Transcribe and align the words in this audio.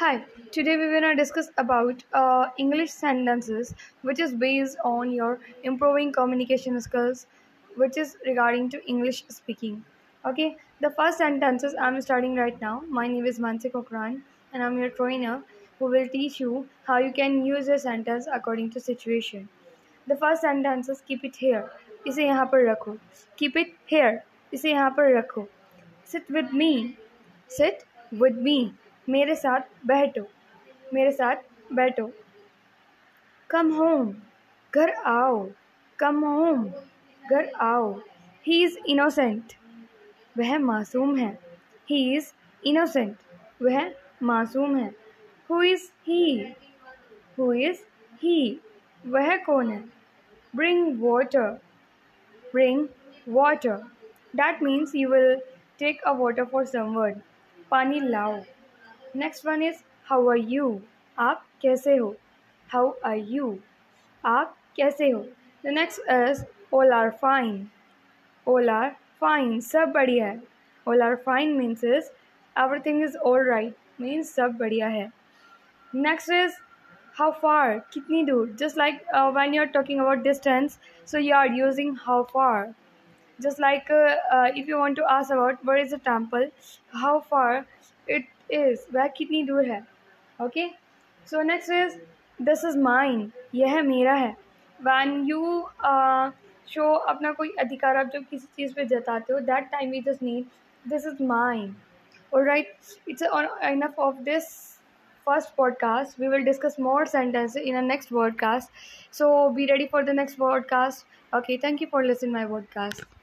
Hi, 0.00 0.24
today 0.52 0.76
we 0.76 0.88
will 0.88 1.16
discuss 1.16 1.50
about 1.58 2.04
uh, 2.12 2.50
English 2.58 2.90
sentences 2.90 3.74
which 4.02 4.20
is 4.20 4.32
based 4.34 4.76
on 4.84 5.10
your 5.10 5.40
improving 5.64 6.12
communication 6.12 6.80
skills 6.80 7.26
which 7.76 7.96
is 7.96 8.16
regarding 8.26 8.68
to 8.70 8.84
English 8.86 9.24
speaking. 9.28 9.84
Okay, 10.24 10.56
the 10.80 10.90
first 10.90 11.18
sentences 11.18 11.74
I'm 11.80 12.00
starting 12.02 12.36
right 12.36 12.60
now. 12.60 12.82
My 12.88 13.06
name 13.08 13.26
is 13.26 13.38
Mansi 13.38 13.70
Kokran 13.72 14.22
and 14.52 14.62
I'm 14.62 14.78
your 14.78 14.90
trainer 14.90 15.42
who 15.78 15.86
will 15.86 16.08
teach 16.08 16.40
you 16.40 16.68
how 16.84 16.98
you 16.98 17.12
can 17.12 17.44
use 17.44 17.68
a 17.68 17.78
sentence 17.78 18.26
according 18.32 18.70
to 18.70 18.80
situation. 18.80 19.48
The 20.06 20.16
first 20.16 20.42
sentence 20.42 20.88
is 20.88 21.00
keep 21.00 21.24
it 21.24 21.36
here. 21.36 21.70
इसे 22.06 22.24
यहाँ 22.26 22.46
पर 22.52 22.64
रखो. 22.70 22.98
Keep 23.36 23.56
it 23.56 23.74
here. 23.86 24.18
इसे 24.54 24.70
यहाँ 24.70 24.90
पर 24.96 25.16
रखो. 25.16 25.46
Sit 26.04 26.30
with 26.30 26.52
me. 26.52 26.96
Sit 27.48 27.84
with 28.12 28.36
me. 28.36 28.74
मेरे 29.07 29.35
साथ 29.35 29.61
बैठो, 29.87 30.25
मेरे 30.93 31.11
साथ 31.11 31.35
बैठो। 31.73 32.09
कम 33.49 33.71
होम 33.73 34.13
घर 34.73 34.89
आओ 34.89 35.47
कम 35.99 36.23
होम 36.25 36.63
घर 37.23 37.51
आओ। 37.61 37.91
ही 38.45 38.63
इज़ 38.63 38.77
इनोसेंट 38.87 39.53
वह 40.37 40.57
मासूम 40.59 41.15
है। 41.17 41.37
ही 41.89 41.97
इज़ 42.15 42.31
इनोसेंट 42.63 43.15
वह 43.61 43.91
मासूम 44.23 44.77
है। 44.77 44.89
Who 45.49 45.61
is 45.63 45.89
he 46.07 46.53
who 47.39 47.51
is 47.53 47.81
he 48.23 48.59
वह 49.03 49.35
कौन 49.43 49.71
है? 49.71 49.83
Bring 50.53 51.01
water 51.01 51.49
bring 52.43 52.87
water 53.27 53.75
that 54.35 54.63
means 54.63 54.95
you 54.95 55.09
will 55.09 55.35
take 55.79 56.01
a 56.01 56.11
water 56.13 56.45
for 56.45 56.65
someone 56.65 57.21
पानी 57.71 57.99
लाओ। 57.99 58.41
next 59.16 59.46
one 59.46 59.62
is 59.62 59.82
how 60.10 60.28
are 60.30 60.38
you 60.52 60.68
आप 61.18 61.44
कैसे 61.62 61.96
हो 61.96 62.14
हाउ 62.68 62.92
आर 63.06 63.16
यू 63.34 63.56
आप 64.24 64.56
कैसे 64.76 65.10
हो 65.10 65.20
the 65.64 65.74
next 65.78 66.10
is 66.10 66.44
all 66.74 66.92
are 66.92 67.10
fine 67.22 67.66
all 68.46 68.70
are 68.70 68.90
fine 69.20 69.60
सब 69.60 69.92
बढ़िया 69.94 70.26
है 70.26 70.40
all 70.86 71.02
are 71.02 71.16
fine 71.26 71.56
means 71.58 71.84
is 71.84 72.10
everything 72.56 73.02
is 73.04 73.16
all 73.16 73.48
right 73.48 74.00
means 74.00 74.34
सब 74.34 74.56
बढ़िया 74.58 74.88
है 74.88 75.10
नेक्स्ट 75.92 76.32
इज़ 76.32 76.56
हाउ 77.16 77.30
फार 77.42 77.78
कितनी 77.92 78.24
दूर 78.24 78.48
just 78.60 78.78
like 78.78 79.02
when 79.36 79.54
you 79.54 79.62
are 79.62 79.68
talking 79.74 80.00
about 80.00 80.22
distance 80.22 80.78
so 81.10 81.18
you 81.18 81.34
are 81.36 81.52
using 81.54 81.96
how 82.00 82.22
far 82.32 82.74
just 83.38 83.58
like 83.58 83.90
uh, 83.90 84.16
uh, 84.32 84.48
if 84.54 84.66
you 84.66 84.78
want 84.78 84.96
to 84.96 85.04
ask 85.10 85.30
about 85.30 85.64
where 85.64 85.76
is 85.76 85.90
the 85.90 85.98
temple 85.98 86.46
how 86.92 87.20
far 87.20 87.66
it 88.08 88.24
is 88.53 88.85
वह 88.93 89.07
कितनी 89.17 89.43
दूर 89.43 89.69
है? 89.69 89.81
Okay 90.39 90.67
so 91.27 91.41
next 91.41 91.71
is 91.71 91.97
this 92.39 92.65
is 92.65 92.77
mine 92.79 93.31
यह 93.55 93.81
मेरा 93.83 94.13
है. 94.13 94.35
When 94.79 95.19
you 95.25 95.61
show 96.67 96.91
अपना 96.93 97.31
कोई 97.31 97.53
अधिकार, 97.59 97.97
आप 97.97 98.09
जब 98.13 98.23
किसी 98.29 98.47
चीज़ 98.57 98.73
पर 98.75 98.87
जताते 98.87 99.33
हो 99.33 99.39
that 99.39 99.69
time 99.71 99.91
we 99.91 100.01
thus 100.01 100.19
need 100.23 100.45
this 100.85 101.05
is 101.07 101.23
mine 101.23 101.75
और 102.33 102.45
right 102.47 102.73
it's 103.09 103.23
enough 103.71 103.99
of 103.99 104.21
this 104.23 104.49
first 105.27 105.55
podcast 105.57 106.19
we 106.19 106.27
will 106.27 106.43
discuss 106.43 106.75
more 106.79 107.05
sentence 107.07 107.55
in 107.57 107.77
a 107.77 107.81
next 107.81 108.11
wordcast 108.13 109.13
so 109.15 109.49
be 109.49 109.65
ready 109.65 109.85
for 109.91 110.03
the 110.03 110.09
next 110.19 110.39
wordcast 110.39 111.35
okay 111.35 111.57
thank 111.63 111.81
you 111.81 111.87
for 111.91 112.03
listen 112.03 112.31
my 112.31 112.45
vodcast 112.45 113.20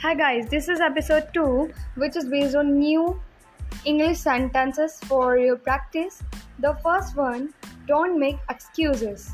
Hi 0.00 0.14
guys, 0.14 0.48
this 0.48 0.68
is 0.68 0.80
episode 0.80 1.28
2 1.34 1.70
which 1.94 2.16
is 2.16 2.24
based 2.24 2.54
on 2.54 2.78
new 2.78 3.20
English 3.84 4.18
sentences 4.18 5.00
for 5.04 5.38
your 5.38 5.56
practice. 5.56 6.22
The 6.58 6.74
first 6.84 7.16
one, 7.16 7.54
don't 7.86 8.18
make 8.18 8.36
excuses. 8.50 9.30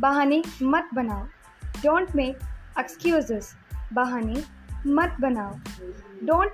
Bahane 0.00 0.42
mat 0.60 0.84
banao. 0.94 1.28
Don't 1.82 2.14
make 2.14 2.36
excuses. 2.78 3.54
Bahane 3.94 4.44
mat 4.84 5.16
banao. 5.20 5.60
Don't 6.24 6.52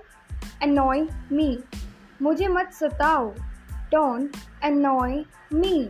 annoy 0.61 1.09
me. 1.31 1.59
मुझे 2.23 2.49
मत 2.49 2.73
सताओ. 2.73 3.35
Don't 3.95 4.37
annoy 4.63 5.25
me. 5.53 5.87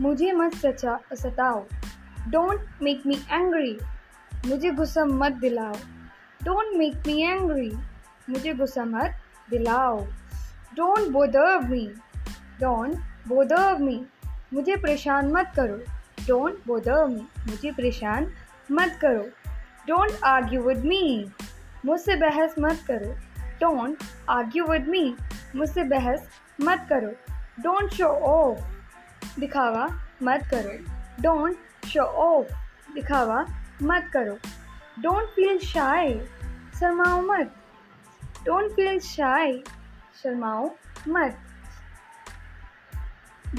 मुझे 0.00 0.32
मत 0.32 0.54
सचा 0.54 0.98
सताओ. 1.14 1.64
Don't 2.30 2.60
make 2.80 3.06
me 3.06 3.16
angry. 3.40 3.78
मुझे 4.46 4.70
गुस्सा 4.70 5.04
मत 5.04 5.32
दिलाओ. 5.32 5.74
Don't 6.45 6.77
make 6.77 7.03
me 7.07 7.23
angry 7.23 7.71
मुझे 8.29 8.53
गुस्सा 8.53 8.83
मत 8.85 9.15
दिलाओ। 9.49 9.99
डोंट 10.75 11.07
बोदर्व 11.11 11.67
मी 11.67 11.87
डोंट 12.59 12.95
बोदर्व 13.27 13.77
मी 13.77 14.05
मुझे 14.53 14.75
परेशान 14.75 15.31
मत 15.31 15.53
करो। 15.55 15.77
डोंट 16.27 16.59
बोदर्व 16.67 17.07
मी 17.07 17.27
मुझे 17.47 17.71
परेशान 17.71 18.31
मत 18.71 18.99
करो। 19.01 19.23
डोंट 19.87 20.23
आर्ग्यू 20.23 20.61
विद 20.61 20.85
मी 20.85 21.31
मुझसे 21.85 22.15
बहस 22.15 22.55
मत 22.59 22.85
करो। 22.87 23.11
डोंट 23.61 23.97
आर्ग्यू 24.29 24.65
विद 24.65 24.87
मी 24.87 25.15
मुझसे 25.55 25.83
बहस 25.83 26.29
मत 26.61 26.87
करो। 26.89 27.11
डोंट 27.61 27.91
शो 27.91 28.05
ऑफ़ 28.05 28.59
दिखावा 29.39 29.87
मत 30.23 30.47
करो। 30.51 30.77
डोंट 31.21 31.57
शो 31.87 32.01
ऑफ़ 32.01 32.47
दिखावा 32.93 33.45
मत 33.83 34.09
करो। 34.13 34.37
डोंट 35.03 35.27
फील 35.27 35.57
शाय 35.59 36.13
शर्माओ 36.79 37.21
मत 37.21 37.55
डोंट 38.45 38.71
फील 38.71 38.99
शाय 38.99 39.51
शर्माओ 40.21 40.69
मत 41.07 41.37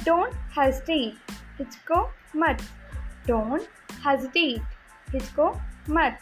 डोंट 0.05 0.35
हेजिटेट 0.59 1.33
हिचको 1.59 2.01
मत 2.37 2.63
डोंट 3.29 3.63
हेजिटेट 4.07 5.13
हिचको 5.13 5.51
मत 5.91 6.19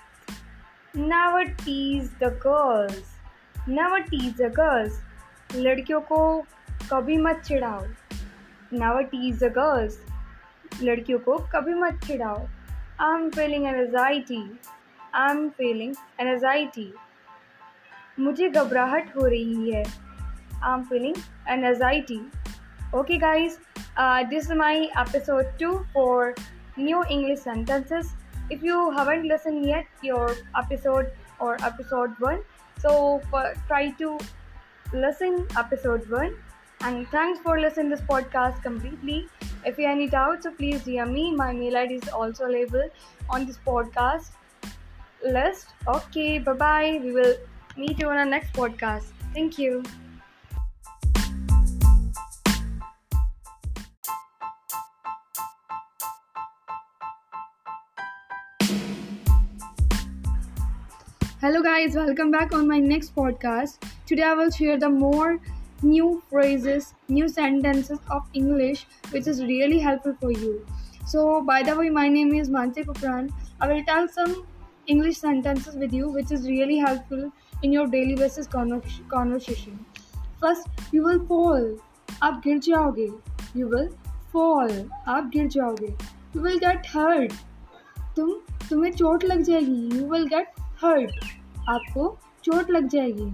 never 0.96 1.44
tease 1.64 2.10
the 2.22 2.32
girls 2.46 3.14
never 3.68 4.00
tease 4.00 4.42
the 4.42 4.52
girls 4.56 5.02
लड़कियों 5.56 6.00
को 6.00 6.20
कभी 6.90 7.16
मत 7.16 7.42
चिढ़ाओ। 7.44 7.86
नेवर 8.72 9.02
टीज 9.02 9.42
द 9.44 9.52
गर्ल्स 9.58 9.98
लड़कियों 10.82 11.18
को 11.18 11.38
कभी 11.52 11.74
मत 11.74 12.00
चिढ़ाओ। 12.06 12.46
I 13.00 13.14
am 13.14 13.28
feeling 13.30 13.66
anxiety 13.66 14.42
I 15.13 15.31
am 15.31 15.47
feeling 15.57 15.95
anxiety 16.19 16.93
मुझे 18.19 18.49
घबराहट 18.49 19.15
हो 19.15 19.25
रही 19.25 19.71
है 19.71 19.83
I 20.63 20.73
am 20.73 20.83
feeling 20.89 21.15
anxiety 21.49 22.21
okay 22.95 23.17
guys 23.17 23.59
this 24.29 24.51
my 24.63 24.89
episode 24.99 25.57
two 25.59 25.73
for 25.93 26.33
new 26.79 27.03
English 27.09 27.39
sentences. 27.39 28.11
If 28.49 28.63
you 28.63 28.91
haven't 28.91 29.27
listened 29.27 29.65
yet 29.65 29.85
your 30.01 30.35
episode 30.55 31.11
or 31.39 31.57
episode 31.61 32.11
1, 32.19 32.39
so 32.77 33.21
for, 33.29 33.53
try 33.67 33.91
to 33.91 34.17
listen 34.93 35.45
episode 35.57 36.09
1 36.09 36.35
and 36.81 37.07
thanks 37.09 37.39
for 37.39 37.59
listening 37.59 37.89
this 37.89 38.01
podcast 38.01 38.63
completely. 38.63 39.27
If 39.65 39.77
you 39.77 39.85
have 39.85 39.97
any 39.97 40.07
doubts, 40.07 40.43
so 40.43 40.51
please 40.51 40.81
DM 40.81 41.11
me. 41.11 41.35
My 41.35 41.51
mail 41.51 41.77
ID 41.77 41.95
is 41.95 42.07
also 42.07 42.45
available 42.45 42.89
on 43.29 43.45
this 43.45 43.59
podcast 43.65 44.31
list. 45.24 45.68
Okay, 45.86 46.38
bye 46.38 46.52
bye. 46.52 47.00
We 47.02 47.12
will 47.12 47.34
meet 47.76 47.98
you 47.98 48.08
on 48.08 48.16
our 48.16 48.26
next 48.26 48.52
podcast. 48.52 49.04
Thank 49.32 49.58
you. 49.58 49.82
Hello, 61.40 61.62
guys, 61.62 61.94
welcome 61.94 62.30
back 62.30 62.54
on 62.54 62.66
my 62.66 62.78
next 62.78 63.14
podcast. 63.14 63.76
Today, 64.06 64.22
I 64.22 64.32
will 64.32 64.50
share 64.50 64.78
the 64.78 64.88
more 64.88 65.38
new 65.82 66.22
phrases, 66.30 66.94
new 67.08 67.28
sentences 67.28 67.98
of 68.10 68.22
English, 68.32 68.86
which 69.10 69.26
is 69.26 69.42
really 69.42 69.78
helpful 69.78 70.16
for 70.18 70.32
you. 70.32 70.66
So, 71.06 71.42
by 71.42 71.62
the 71.62 71.76
way, 71.76 71.90
my 71.90 72.08
name 72.08 72.34
is 72.34 72.48
Mansi 72.48 72.84
Kupran. 72.86 73.30
I 73.60 73.68
will 73.68 73.84
tell 73.84 74.08
some 74.08 74.46
English 74.88 75.18
sentences 75.18 75.76
with 75.82 75.92
you, 75.94 76.08
which 76.14 76.32
is 76.32 76.46
really 76.48 76.78
helpful 76.86 77.30
in 77.62 77.72
your 77.72 77.86
daily 77.86 78.14
basis 78.14 78.46
conversation. 79.10 79.78
First, 80.42 80.68
you 80.94 81.04
will 81.06 81.20
fall. 81.28 81.78
आप 82.22 82.40
गिर 82.44 82.58
जाओगे. 82.58 83.08
You 83.56 83.68
will 83.68 83.88
fall. 84.36 84.88
आप 85.08 85.30
गिर 85.32 85.48
जाओगे. 85.48 85.94
You 86.36 86.44
will 86.46 86.58
get 86.60 86.90
hurt. 86.96 87.34
तुम 88.16 88.32
तुम्हें 88.70 88.92
चोट 88.92 89.24
लग 89.24 89.42
जाएगी. 89.42 89.90
You 89.90 90.08
will 90.10 90.28
get 90.28 90.44
hurt. 90.84 91.24
आपको 91.68 92.18
चोट 92.44 92.70
लग 92.70 92.88
जाएगी. 92.88 93.32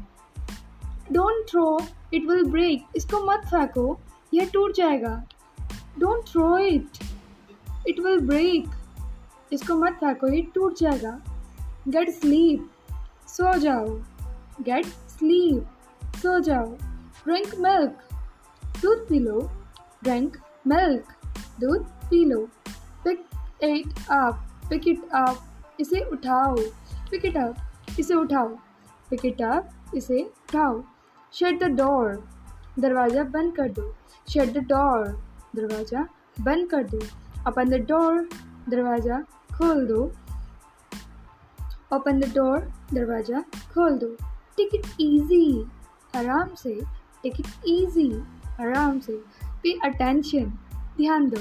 Don't 1.13 1.51
throw. 1.53 1.87
It 2.15 2.29
will 2.31 2.45
break. 2.51 2.79
इसको 2.97 3.27
मत 3.27 3.41
फेंको. 3.47 4.01
यह 4.35 4.51
टूट 4.53 4.75
जाएगा. 4.75 5.25
Don't 5.99 6.29
throw 6.33 6.55
it. 6.71 7.03
It 7.89 8.05
will 8.07 8.21
break. 8.31 8.69
इसको 9.53 9.75
मत 9.75 9.93
फेंको. 9.93 10.29
ये 10.29 10.43
टूट 10.43 10.79
जाएगा. 10.79 11.21
गेट 11.89 12.11
स्लीप 12.11 12.71
सो 13.29 13.53
जाओ। 13.59 13.87
गेट 14.65 14.87
स्लीप 14.87 16.17
सो 16.17 16.39
जाओ। 16.41 16.67
ड्रिंक 17.25 17.55
मिल्क 17.59 18.03
दूध 18.83 19.07
पी 19.09 19.19
लो। 19.19 19.41
ड्रिंक 20.03 20.37
मिल्क 20.67 21.13
दूध 21.61 21.85
पी 22.11 22.25
लो। 22.25 22.41
Pick 23.05 23.27
it 23.63 23.99
up 24.11 24.47
pick 24.71 24.89
it 24.89 25.09
up 25.15 25.81
इसे 25.81 26.01
उठाओ। 26.13 26.57
पिक 27.11 27.25
इट 27.25 27.37
अप 27.37 27.99
इसे 27.99 28.15
उठाओ। 28.15 28.49
पिक 29.11 29.25
इट 29.27 29.43
अप 29.43 29.95
इसे 29.95 30.23
उठाओ। 30.23 30.83
शट 31.35 31.59
द 31.63 31.71
डोर 31.77 32.23
दरवाज़ा 32.79 33.23
बंद 33.35 33.57
कर 33.57 33.69
दो। 33.73 33.93
शट 34.29 34.53
द 34.53 34.67
डोर 34.69 35.07
दरवाज़ा 35.57 36.07
बंद 36.41 36.71
कर 36.71 36.83
दो। 36.89 37.01
अपन 37.47 37.71
द 37.71 37.85
डोर 37.89 38.29
दरवाज़ा 38.69 39.21
खोल 39.57 39.87
दो। 39.87 40.11
ओपन 41.93 42.21
द 42.21 42.25
डोर 42.35 42.59
दरवाज़ा 42.95 43.41
खोल 43.75 43.99
दो। 43.99 44.07
टेक 44.57 44.75
इट 44.75 44.87
इजी 45.01 45.65
आराम 46.17 46.55
से। 46.55 46.75
टेक 47.23 47.41
इट 47.41 47.47
इजी 47.67 48.11
आराम 48.61 48.99
से। 48.99 49.13
पे 49.63 49.73
अटेंशन 49.85 50.45
ध्यान 50.97 51.29
दो। 51.29 51.37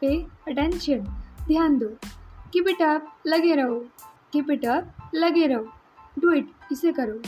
पे 0.00 0.16
अटेंशन 0.48 1.00
ध्यान 1.48 1.78
दो। 1.78 1.88
कीप 2.52 2.68
इट 2.68 2.82
अप 2.82 3.12
लगे 3.26 3.54
रहो। 3.54 3.78
कीप 4.32 4.50
इट 4.50 4.66
अप 4.66 5.10
लगे 5.14 5.46
रहो। 5.46 5.72
डू 6.18 6.32
इट 6.32 6.50
इसे 6.72 6.92
करो। 6.92 7.20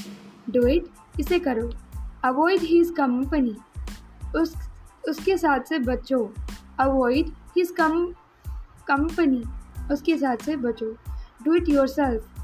डू 0.52 0.66
इट 0.66 0.86
इसे 1.20 1.38
करो। 1.38 1.70
अवॉइड 2.24 2.60
हीज 2.60 2.90
कंपनी 2.90 3.56
उस, 4.36 4.54
उसके 5.08 5.36
साथ 5.36 5.60
से 5.60 5.78
बचो। 5.78 6.34
अवॉइड 6.80 7.28
हीज 7.56 7.70
कम 7.70 8.06
कंपनी 8.88 9.42
उसके 9.92 10.16
साथ 10.18 10.36
से 10.36 10.56
बचो। 10.56 10.96
डू 11.42 11.54
इट 11.54 11.68
योर 11.68 11.86
सेल्फ 11.86 12.37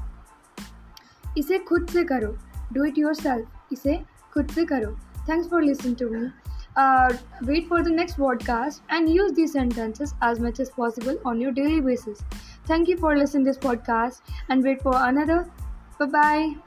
इसे 1.37 1.59
खुद 1.59 1.87
से 1.89 2.03
करो 2.03 2.35
डू 2.73 2.83
इट 2.83 2.97
योर 2.97 3.13
सेल्फ 3.13 3.73
इसे 3.73 3.97
खुद 4.33 4.51
से 4.55 4.65
करो 4.65 4.91
thanks 5.29 5.49
for 5.49 5.63
listening 5.63 5.95
to 5.95 6.09
me 6.09 6.27
uh, 6.77 7.09
for 7.69 7.83
the 7.83 7.89
next 7.89 8.17
podcast 8.17 8.81
and 8.89 9.09
use 9.09 9.31
these 9.33 9.53
sentences 9.53 10.13
as 10.21 10.39
much 10.39 10.59
as 10.59 10.69
possible 10.69 11.17
on 11.25 11.39
your 11.39 11.51
daily 11.51 11.79
basis 11.79 12.23
thank 12.65 12.87
you 12.87 12.97
for 12.97 13.17
listening 13.17 13.45
this 13.45 13.57
podcast 13.57 14.21
and 14.49 14.63
wait 14.63 14.81
for 14.81 14.95
another 14.95 15.45
bye 15.99 16.05
bye 16.05 16.64